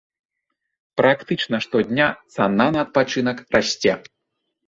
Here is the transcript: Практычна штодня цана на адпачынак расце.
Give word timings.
Практычна 1.01 1.57
штодня 1.65 2.07
цана 2.35 2.67
на 2.77 2.83
адпачынак 2.85 3.43
расце. 3.57 3.93